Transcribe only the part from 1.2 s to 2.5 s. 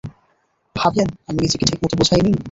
আমি নিজেকে ঠিকমতো বোঝাইনি?